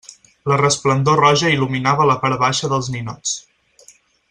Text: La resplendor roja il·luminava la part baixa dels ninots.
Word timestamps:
La 0.51 0.55
resplendor 0.61 1.19
roja 1.23 1.51
il·luminava 1.57 2.09
la 2.13 2.17
part 2.25 2.41
baixa 2.45 2.71
dels 2.73 2.91
ninots. 2.97 3.39